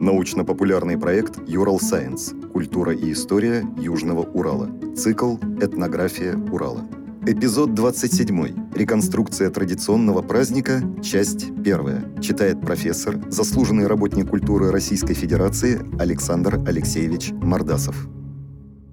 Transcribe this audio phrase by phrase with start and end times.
[0.00, 2.32] Научно-популярный проект «Юрал Сайенс.
[2.54, 4.70] Культура и история Южного Урала».
[4.96, 6.88] Цикл «Этнография Урала».
[7.26, 8.74] Эпизод 27.
[8.74, 10.80] Реконструкция традиционного праздника.
[11.02, 12.22] Часть 1.
[12.22, 18.08] Читает профессор, заслуженный работник культуры Российской Федерации Александр Алексеевич Мордасов.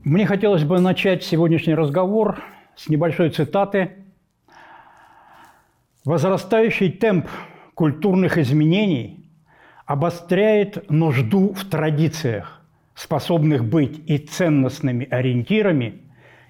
[0.04, 2.44] Мне хотелось бы начать сегодняшний разговор
[2.76, 3.92] с небольшой цитаты.
[6.04, 7.28] «Возрастающий темп
[7.76, 9.17] культурных изменений
[9.88, 12.61] обостряет нужду в традициях,
[12.93, 16.02] способных быть и ценностными ориентирами,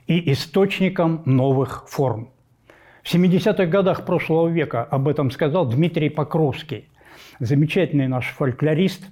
[0.07, 2.31] и источником новых форм.
[3.03, 6.89] В 70-х годах прошлого века об этом сказал Дмитрий Покровский,
[7.39, 9.03] замечательный наш фольклорист,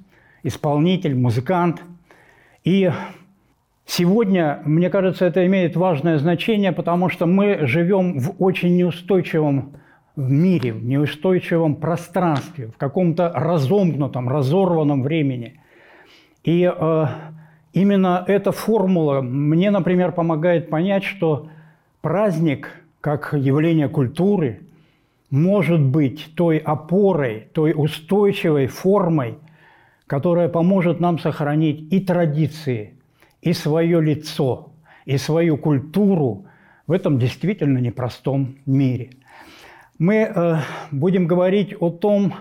[0.43, 1.83] исполнитель, музыкант.
[2.63, 2.91] И
[3.85, 9.75] сегодня, мне кажется, это имеет важное значение, потому что мы живем в очень неустойчивом
[10.15, 15.59] в мире, в неустойчивом пространстве, в каком-то разомкнутом, разорванном времени.
[16.43, 17.05] И э,
[17.73, 21.49] именно эта формула мне, например, помогает понять, что
[22.01, 22.69] праздник,
[23.01, 24.61] как явление культуры,
[25.29, 29.39] может быть той опорой, той устойчивой формой,
[30.07, 32.93] которая поможет нам сохранить и традиции,
[33.41, 34.71] и свое лицо,
[35.05, 36.45] и свою культуру
[36.87, 39.09] в этом действительно непростом мире–
[39.97, 40.57] мы э,
[40.91, 42.33] будем говорить о том,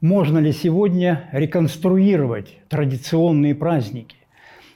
[0.00, 4.16] можно ли сегодня реконструировать традиционные праздники,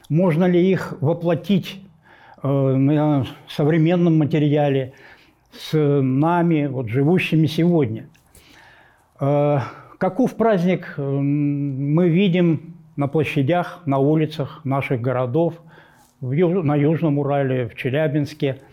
[0.08, 1.80] можно ли их воплотить
[2.42, 4.94] э, на современном материале
[5.52, 8.08] с нами, вот, живущими сегодня.
[9.20, 9.60] Э,
[9.98, 15.54] каков праздник мы видим на площадях, на улицах наших городов,
[16.20, 18.58] на Южном Урале, в Челябинске–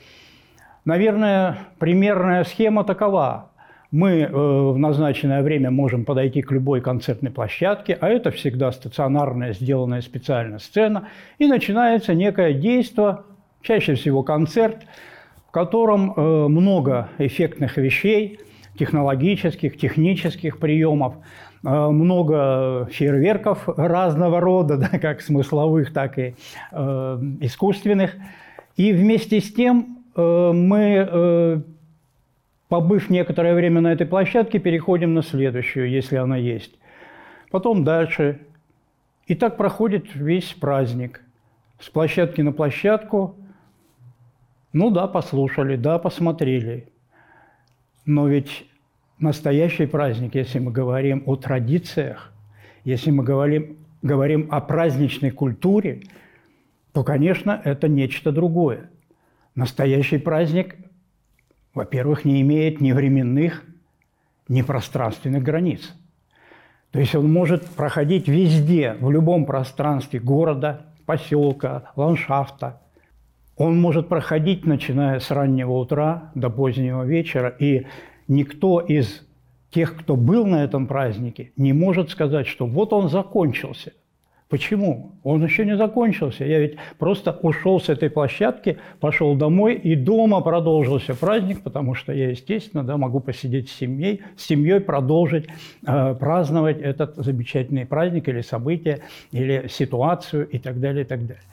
[0.85, 3.51] Наверное, примерная схема такова.
[3.91, 9.53] Мы э, в назначенное время можем подойти к любой концертной площадке, а это всегда стационарная,
[9.53, 13.19] сделанная специально сцена, и начинается некое действие,
[13.61, 14.83] чаще всего концерт,
[15.47, 18.39] в котором э, много эффектных вещей,
[18.77, 21.13] технологических, технических приемов,
[21.63, 26.35] э, много фейерверков разного рода, да, как смысловых, так и
[26.71, 28.15] э, искусственных.
[28.75, 31.61] И вместе с тем мы, э,
[32.67, 36.73] побыв некоторое время на этой площадке, переходим на следующую, если она есть.
[37.51, 38.39] Потом дальше.
[39.27, 41.21] И так проходит весь праздник.
[41.79, 43.35] С площадки на площадку.
[44.71, 46.87] Ну да, послушали, да, посмотрели.
[48.05, 48.65] Но ведь
[49.19, 52.31] настоящий праздник, если мы говорим о традициях,
[52.83, 56.01] если мы говорим, говорим о праздничной культуре,
[56.91, 58.89] то, конечно, это нечто другое.
[59.55, 60.75] Настоящий праздник,
[61.73, 63.63] во-первых, не имеет ни временных,
[64.47, 65.93] ни пространственных границ.
[66.91, 72.81] То есть он может проходить везде, в любом пространстве города, поселка, ландшафта.
[73.55, 77.85] Он может проходить, начиная с раннего утра до позднего вечера, и
[78.27, 79.21] никто из
[79.69, 83.93] тех, кто был на этом празднике, не может сказать, что вот он закончился–
[84.49, 85.13] Почему?
[85.23, 86.45] Он еще не закончился.
[86.45, 92.13] Я ведь просто ушел с этой площадки, пошел домой, и дома продолжился праздник, потому что
[92.13, 95.47] я, естественно, да, могу посидеть с семьей, с семьей продолжить
[95.87, 98.99] э, праздновать этот замечательный праздник или событие,
[99.31, 101.43] или ситуацию и так далее, и так далее.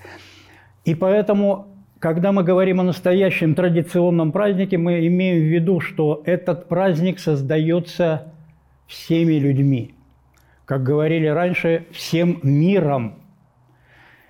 [0.85, 1.69] И поэтому,
[2.01, 8.33] когда мы говорим о настоящем традиционном празднике, мы имеем в виду, что этот праздник создается
[8.87, 9.95] всеми людьми–
[10.71, 13.17] как говорили раньше, всем миром.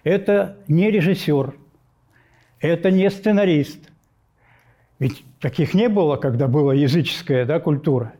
[0.04, 1.52] Это не режиссер,
[2.60, 3.90] это не сценарист.
[4.98, 8.14] Ведь таких не было, когда была языческая да, культура.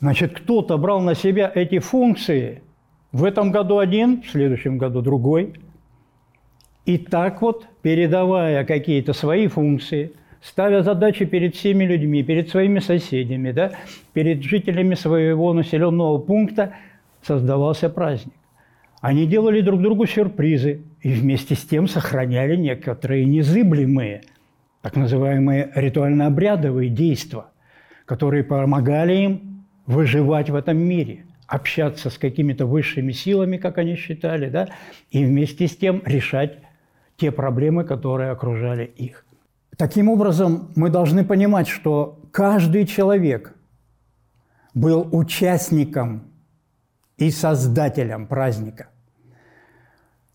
[0.00, 2.60] Значит, кто-то брал на себя эти функции.
[3.12, 5.54] В этом году один, в следующем году другой.
[6.86, 10.12] И так вот, передавая какие-то свои функции,
[10.42, 13.72] ставя задачи перед всеми людьми, перед своими соседями, да,
[14.12, 16.74] перед жителями своего населенного пункта,
[17.22, 18.34] создавался праздник.
[19.00, 24.22] Они делали друг другу сюрпризы и вместе с тем сохраняли некоторые незыблемые,
[24.82, 27.44] так называемые ритуально-обрядовые действия,
[28.04, 34.50] которые помогали им выживать в этом мире, общаться с какими-то высшими силами, как они считали,
[34.50, 34.68] да,
[35.10, 36.58] и вместе с тем решать
[37.16, 39.24] те проблемы, которые окружали их.
[39.80, 43.56] Таким образом, мы должны понимать, что каждый человек
[44.74, 46.24] был участником
[47.16, 48.88] и создателем праздника.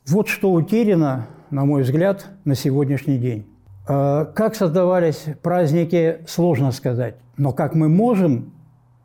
[0.08, 3.46] Вот что утеряно, на мой взгляд, на сегодняшний день.
[3.88, 7.14] Э, как создавались праздники, сложно сказать.
[7.38, 8.52] Но как мы можем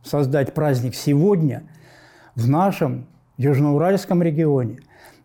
[0.02, 1.64] создать праздник сегодня
[2.34, 4.78] в нашем Южноуральском регионе,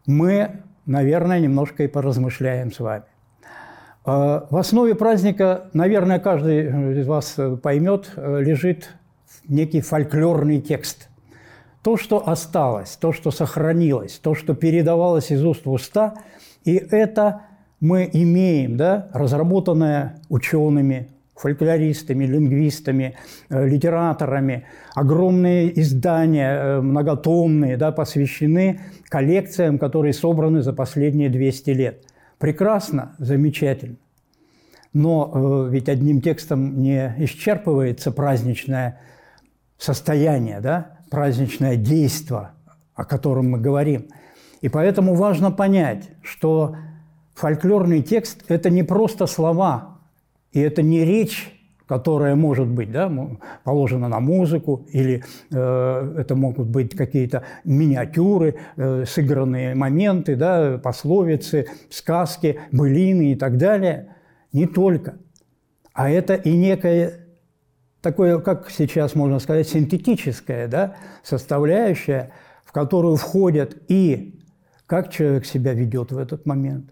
[0.05, 3.05] мы, наверное, немножко и поразмышляем с вами.
[4.05, 8.89] А, в основе праздника, наверное, каждый из вас поймет, лежит
[9.47, 11.09] некий фольклорный текст.
[11.81, 16.15] То, что осталось, то, что сохранилось, то, что передавалось из уст в уста,
[16.63, 17.41] и это
[17.79, 23.15] мы имеем, да, разработанное учеными, фольклористами, лингвистами,
[23.49, 24.65] э, литераторами.
[24.95, 28.79] Огромные издания, э, многотомные, да, посвящены
[29.09, 32.03] коллекциям, которые собраны за последние 200 лет.
[32.37, 33.97] Прекрасно, замечательно.
[34.93, 35.31] Но
[35.67, 39.01] э, ведь одним текстом не исчерпывается праздничное
[39.77, 42.51] состояние, да, праздничное действо,
[42.93, 44.07] о котором мы говорим.
[44.61, 46.77] И поэтому важно понять, что
[47.33, 49.99] фольклорный текст– это не просто слова,
[50.53, 51.51] и это не речь,
[51.87, 53.11] которая может быть да,
[53.63, 61.67] положена на музыку, или э, это могут быть какие-то миниатюры, э, сыгранные моменты, да, пословицы,
[61.89, 64.15] сказки, былины и так далее.
[64.51, 65.15] Не только.
[65.93, 67.25] А это и некое
[68.01, 72.31] такое, как сейчас можно сказать, синтетическая да, составляющая,
[72.63, 74.39] в которую входят и
[74.85, 76.91] как человек себя ведет в этот момент.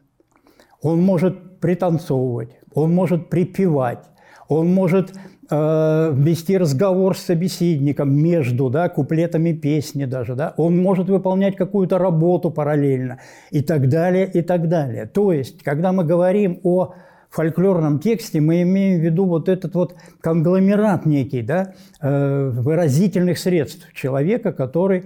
[0.81, 4.05] Он может пританцовывать, он может припевать,
[4.53, 5.13] он может
[5.49, 11.97] э, вести разговор с собеседником между да, куплетами песни даже, да, он может выполнять какую-то
[11.97, 13.19] работу параллельно
[13.51, 15.05] и так далее, и так далее.
[15.05, 16.93] То есть, когда мы говорим о
[17.29, 23.91] фольклорном тексте, мы имеем в виду вот этот вот конгломерат некий, да, э, выразительных средств
[23.93, 25.05] человека, который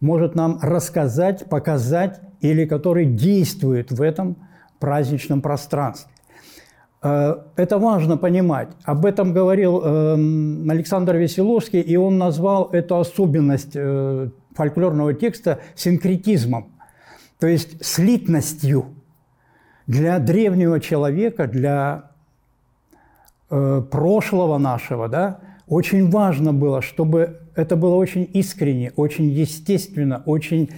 [0.00, 4.36] может нам рассказать, показать или который действует в этом
[4.80, 6.10] праздничном пространстве.
[7.00, 8.68] Э, это важно понимать.
[8.84, 16.72] Об этом говорил эм, Александр Веселовский, и он назвал эту особенность э, фольклорного текста синкретизмом,
[17.38, 18.86] то есть слитностью.
[19.86, 22.10] Для древнего человека, для
[23.48, 30.70] э, прошлого нашего, да, очень важно было, чтобы это было очень искренне, очень естественно, очень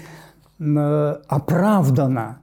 [0.58, 2.40] оправданно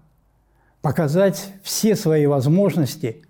[0.81, 3.21] показать все свои возможности–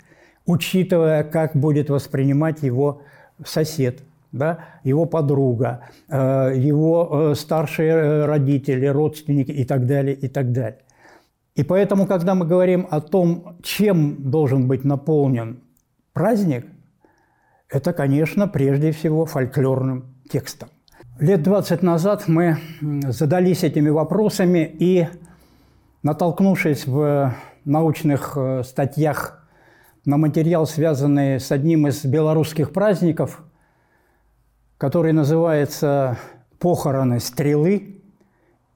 [0.47, 3.01] учитывая, как будет воспринимать его
[3.45, 3.99] сосед,
[4.31, 10.51] да, его подруга, э, его э, старшие э, родители, родственники и так далее, и так
[10.51, 10.79] далее.
[11.55, 15.59] И поэтому, когда мы говорим о том, чем должен быть наполнен
[16.13, 16.65] праздник,
[17.69, 20.69] это, конечно, прежде всего фольклорным текстом.
[21.19, 22.57] Лет 20 назад мы
[23.09, 25.07] задались этими вопросами и,
[26.03, 27.33] натолкнувшись в
[27.65, 29.36] научных статьях
[30.07, 33.43] на материал, связанный с одним из белорусских праздников,
[34.77, 36.17] который называется
[36.59, 38.01] «Похороны стрелы»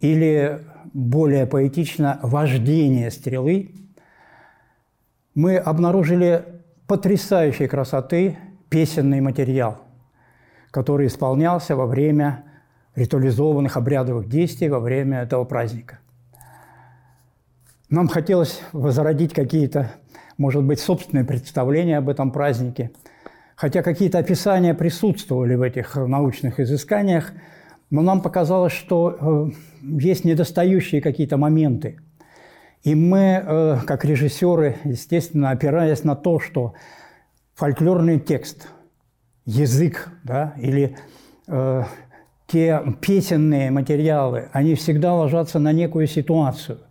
[0.02, 0.60] или,
[0.92, 3.72] более поэтично, «Вождение стрелы»,
[5.34, 6.44] мы обнаружили
[6.86, 8.38] потрясающей красоты
[8.68, 9.78] песенный материал,
[10.70, 12.44] который исполнялся во время
[12.96, 16.00] ритуализованных обрядовых действий во время этого праздника.
[17.90, 19.92] Нам хотелось возродить какие-то
[20.42, 22.92] может быть, собственное представление об этом празднике.
[23.56, 27.32] Хотя какие-то описания присутствовали в этих научных изысканиях,
[27.92, 29.52] но нам показалось, что э,
[29.84, 32.00] есть недостающие какие-то моменты.
[32.84, 36.74] И мы, э, как режиссеры, естественно, опираясь на то, что
[37.54, 38.68] фольклорный текст,
[39.46, 40.98] язык да, или
[41.48, 41.84] э,
[42.48, 46.80] те песенные материалы, они всегда ложатся на некую ситуацию–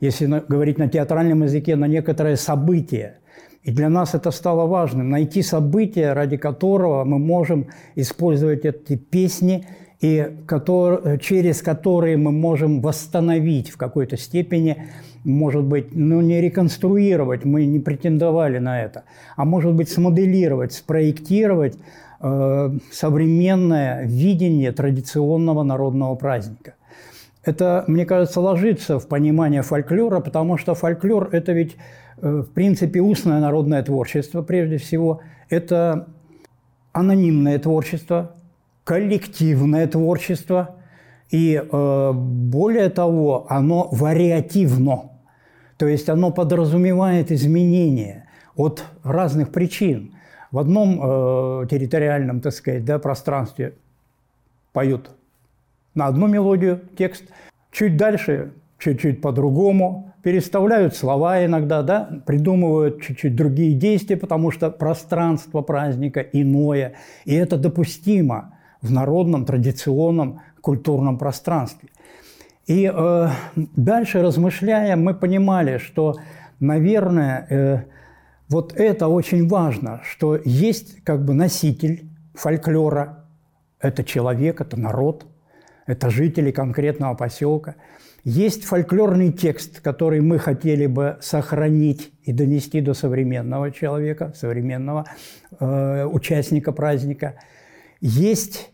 [0.00, 3.18] если говорить на театральном языке, на некоторое событие.
[3.62, 9.66] И для нас это стало важным– найти событие, ради которого мы можем использовать эти песни,
[10.00, 14.76] и который, через которые мы можем восстановить в какой-то степени,
[15.24, 19.04] может быть, ну не реконструировать, мы не претендовали на это,
[19.36, 21.76] а может быть смоделировать, спроектировать
[22.20, 26.74] э, современное видение традиционного народного праздника–
[27.46, 31.76] это, мне кажется, ложится в понимание фольклора, потому что фольклор– это ведь,
[32.20, 35.20] э, в принципе, устное народное творчество, прежде всего.
[35.48, 36.08] Это
[36.92, 38.34] анонимное творчество,
[38.82, 40.74] коллективное творчество,
[41.30, 45.12] и э, более того, оно вариативно,
[45.76, 50.16] то есть оно подразумевает изменения от разных причин.
[50.50, 53.74] В одном э, территориальном, так сказать, да, пространстве
[54.72, 55.10] поют
[55.96, 57.24] на одну мелодию текст,
[57.72, 65.62] чуть дальше чуть-чуть по-другому, переставляют слова иногда, да, придумывают чуть-чуть другие действия, потому что пространство
[65.62, 71.88] праздника иное, и это допустимо в народном, традиционном, культурном пространстве.
[72.66, 76.16] И э, дальше, размышляя, мы понимали, что,
[76.58, 77.82] наверное, э,
[78.48, 83.24] вот это очень важно, что есть как бы носитель фольклора,
[83.80, 85.26] это человек, это народ,
[85.86, 87.76] это жители конкретного поселка.
[88.24, 95.06] Есть фольклорный текст, который мы хотели бы сохранить и донести до современного человека, современного
[95.60, 97.36] э, участника праздника.
[98.00, 98.72] Есть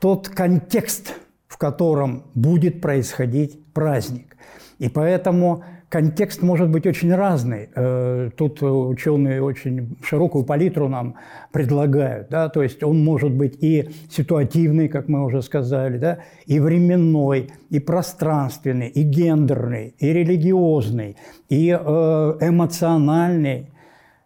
[0.00, 1.14] тот контекст,
[1.48, 4.36] в котором будет происходить праздник.
[4.78, 7.68] И поэтому контекст может быть очень разный.
[7.74, 11.16] Э, тут ученые очень широкую палитру нам
[11.52, 12.28] предлагают.
[12.30, 12.48] Да?
[12.48, 16.20] То есть он может быть и ситуативный, как мы уже сказали, да?
[16.46, 21.16] и временной, и пространственный, и гендерный, и религиозный,
[21.48, 23.70] и э, эмоциональный,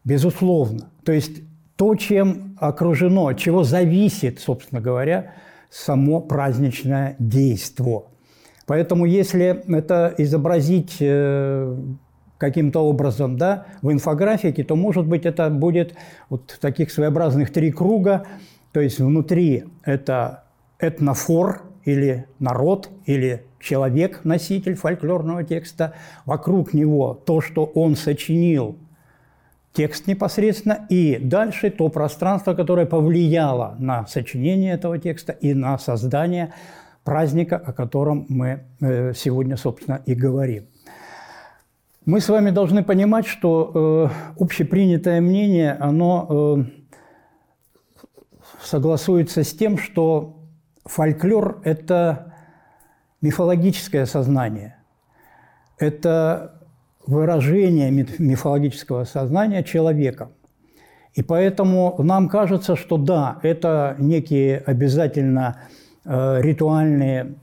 [0.04, 0.90] безусловно.
[1.02, 1.42] То есть
[1.76, 5.32] то, чем окружено, от чего зависит, собственно говоря,
[5.70, 8.10] само праздничное действо.
[8.66, 11.76] Поэтому если это изобразить э,
[12.38, 15.94] каким-то образом да, в инфографике, то, может быть, это будет
[16.28, 18.26] вот таких своеобразных три круга.
[18.72, 20.44] То есть внутри это
[20.78, 25.94] этнофор или народ, или человек, носитель фольклорного текста.
[26.24, 28.76] Вокруг него то, что он сочинил
[29.72, 36.52] текст непосредственно, и дальше то пространство, которое повлияло на сочинение этого текста и на создание
[37.04, 40.64] праздника, о котором мы э, сегодня, собственно, и говорим.
[42.06, 46.64] Мы с вами должны понимать, что э, общепринятое мнение, оно э,
[48.62, 50.38] согласуется с тем, что
[50.84, 52.34] фольклор– это
[53.20, 54.76] мифологическое сознание,
[55.78, 56.60] это
[57.06, 60.30] выражение мифологического сознания человека.
[61.12, 67.34] И поэтому нам кажется, что да, это некие обязательно э, ритуальные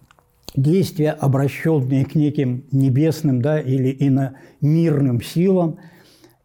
[0.56, 5.78] действия, обращенные к неким небесным да, или иномирным силам.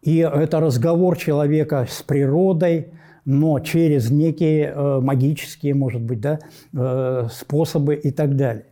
[0.01, 2.87] И это разговор человека с природой,
[3.25, 6.39] но через некие э, магические, может быть, да,
[6.73, 8.67] э, способы и так далее.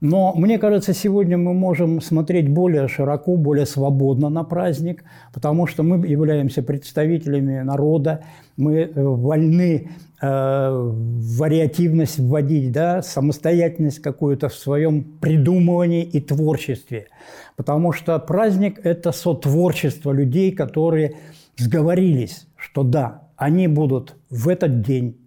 [0.00, 5.04] Но мне кажется, сегодня мы можем смотреть более широко, более свободно на праздник,
[5.34, 8.24] потому что мы являемся представителями народа,
[8.56, 9.90] мы э, вольны
[10.22, 17.08] э, вариативность вводить, да, самостоятельность какую-то в своем придумывании и творчестве.
[17.56, 21.16] Потому что праздник– это сотворчество людей, которые
[21.58, 25.18] сговорились, что да, они будут в этот день,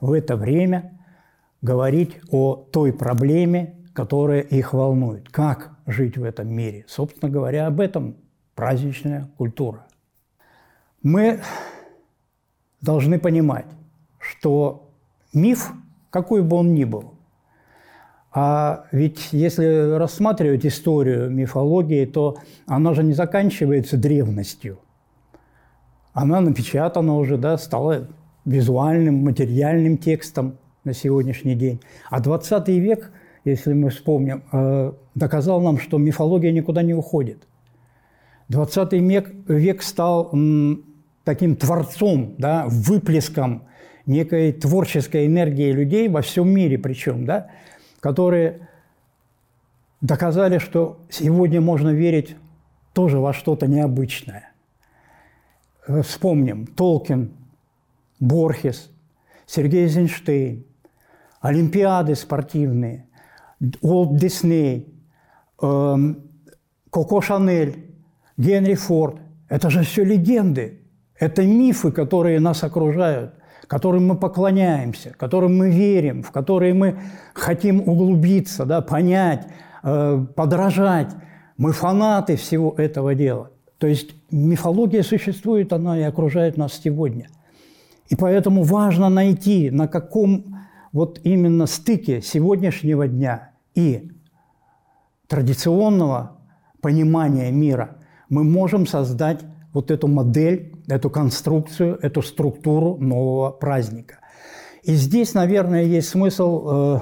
[0.00, 0.98] в это время
[1.60, 5.28] говорить о той проблеме, которая их волнует.
[5.28, 6.84] Как жить в этом мире?
[6.88, 8.16] Собственно говоря, об этом
[8.54, 9.86] праздничная культура.
[11.02, 11.40] Мы
[12.80, 13.66] должны понимать,
[14.18, 14.90] что
[15.32, 15.72] миф,
[16.10, 17.14] какой бы он ни был,
[18.34, 24.78] а ведь если рассматривать историю мифологии, то она же не заканчивается древностью.
[26.14, 28.08] Она напечатана уже, да, стала
[28.46, 31.80] визуальным, материальным текстом на сегодняшний день.
[32.10, 33.10] А 20 век–
[33.44, 37.46] если мы вспомним, э, доказал нам, что мифология никуда не уходит.
[38.48, 40.30] 20 век, век стал
[41.24, 43.64] таким творцом, да, выплеском
[44.06, 47.50] некой творческой энергии людей во всем мире причем, да,
[48.00, 48.68] которые
[50.00, 52.36] доказали, что сегодня можно верить
[52.92, 54.52] тоже во что-то необычное.
[55.86, 57.32] Э, вспомним Толкин,
[58.20, 58.90] Борхес,
[59.46, 60.64] Сергей Эйзенштейн,
[61.40, 63.06] Олимпиады спортивные–
[63.80, 64.92] Уолт Дисней,
[65.60, 66.22] эм,
[66.90, 67.94] Коко Шанель,
[68.36, 69.16] Генри Форд.
[69.48, 70.80] Это же все легенды.
[71.18, 73.34] Это мифы, которые нас окружают,
[73.68, 76.98] которым мы поклоняемся, которым мы верим, в которые мы
[77.34, 79.46] хотим углубиться, да, понять,
[79.84, 81.10] э, подражать.
[81.56, 83.50] Мы фанаты всего этого дела.
[83.78, 87.28] То есть мифология существует, она и окружает нас сегодня.
[88.08, 90.56] И поэтому важно найти, на каком
[90.92, 94.10] вот именно стыке сегодняшнего дня и
[95.28, 96.38] традиционного
[96.80, 97.96] понимания мира
[98.28, 99.40] мы можем создать
[99.72, 104.18] вот эту модель, эту конструкцию, эту структуру нового праздника.
[104.82, 106.98] И здесь, наверное, есть смысл, э,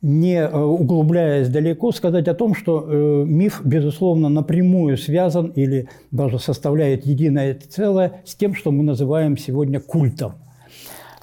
[0.00, 6.38] не э, углубляясь далеко, сказать о том, что э, миф, безусловно, напрямую связан или даже
[6.38, 10.34] составляет единое целое с тем, что мы называем сегодня культом.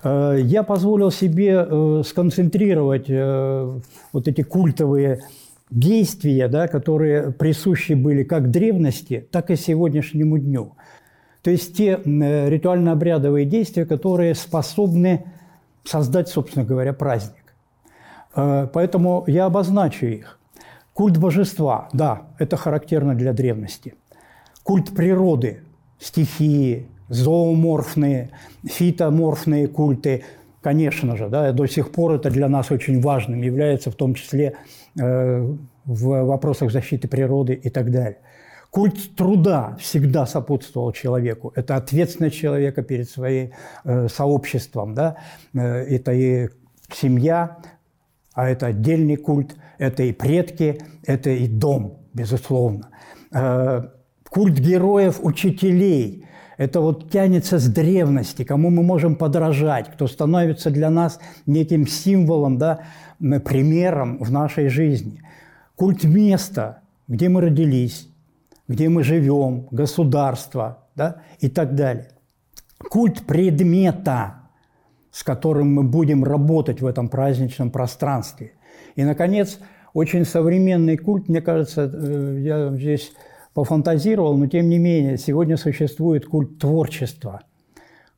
[0.03, 3.79] Э, я позволил себе э, сконцентрировать э,
[4.13, 5.21] вот эти культовые
[5.69, 10.75] действия, да, которые присущи были как древности, так и сегодняшнему дню.
[11.41, 15.25] То есть те ритуально-обрядовые действия, которые способны
[15.85, 17.55] создать, собственно говоря, праздник.
[18.33, 20.39] Поэтому я обозначу их.
[20.93, 23.93] Культ божества, да, это характерно для древности.
[24.63, 25.61] Культ природы,
[25.97, 28.29] стихии, зооморфные,
[28.63, 30.23] фитоморфные культы,
[30.61, 34.55] конечно же, да, до сих пор это для нас очень важным является, в том числе
[34.99, 38.19] э, в вопросах защиты природы и так далее.
[38.69, 41.51] Культ труда всегда сопутствовал человеку.
[41.55, 43.51] Это ответственность человека перед своим
[43.83, 44.93] э, сообществом.
[44.93, 45.17] Да?
[45.53, 46.49] Э, это и
[46.93, 47.57] семья,
[48.33, 52.89] а это отдельный культ, это и предки, это и дом, безусловно.
[53.33, 53.87] Э,
[54.29, 56.25] культ героев, учителей–
[56.59, 62.57] это вот тянется с древности, кому мы можем подражать, кто становится для нас неким символом,
[62.57, 62.81] да,
[63.17, 65.21] примером в нашей жизни.
[65.77, 68.09] Культ места, где мы родились,
[68.67, 72.09] где мы живем, государство да, и так далее.
[72.89, 74.41] Культ предмета,
[75.11, 78.51] с которым мы будем работать в этом праздничном пространстве.
[78.97, 79.59] И, наконец,
[79.93, 83.13] очень современный культ, мне кажется, э, я здесь
[83.53, 87.41] пофантазировал, но тем не менее, сегодня существует культ творчества,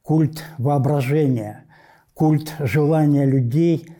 [0.01, 1.65] культ воображения,
[2.13, 3.87] культ желания людей–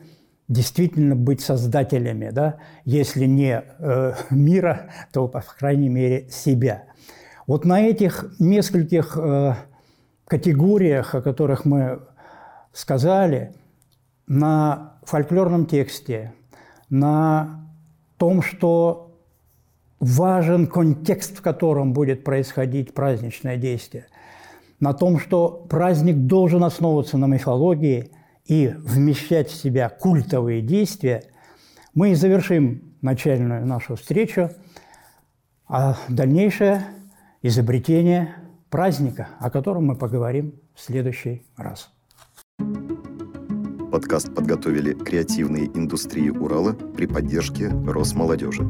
[0.52, 2.58] действительно быть создателями, да?
[2.84, 6.84] если не э, мира, то, по крайней мере, себя.
[7.46, 9.54] Вот на этих нескольких э,
[10.26, 12.00] категориях, о которых мы
[12.72, 13.54] сказали,
[14.26, 16.32] на фольклорном тексте,
[16.90, 17.66] на
[18.18, 19.11] том, что
[20.02, 24.08] важен контекст, в котором будет происходить праздничное действие,
[24.80, 28.10] на том, что праздник должен основываться на мифологии–
[28.46, 31.24] и вмещать в себя культовые действия,
[31.94, 34.50] мы завершим начальную нашу встречу,
[35.68, 36.86] а дальнейшее
[37.42, 38.34] изобретение
[38.70, 41.90] праздника, о котором мы поговорим в следующий раз.
[43.90, 48.62] Подкаст подготовили креативные индустрии Урала при поддержке Росмолодежи.